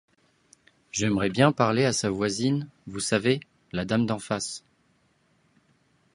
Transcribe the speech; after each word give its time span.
J’aimerais 0.91 1.29
bien 1.29 1.51
parler 1.51 1.85
à 1.85 1.93
sa 1.93 2.09
voisine, 2.09 2.67
vous 2.87 2.99
savez, 2.99 3.39
la 3.71 3.85
dame 3.85 4.07
d’en 4.07 4.17
face. 4.17 4.63